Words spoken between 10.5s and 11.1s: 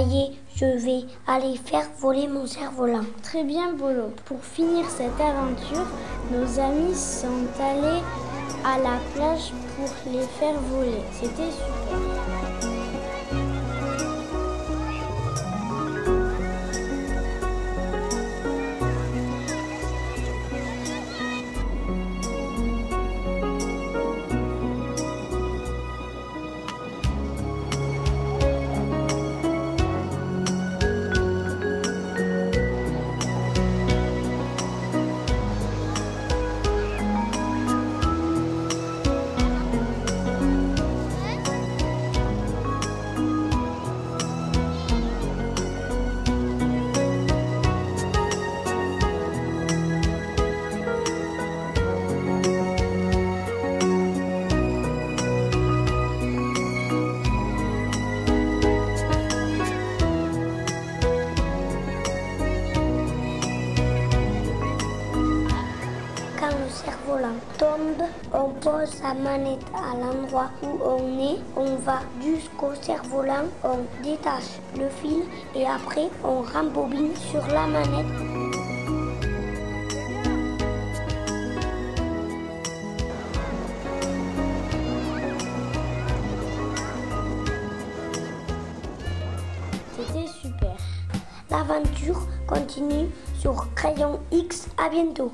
voler.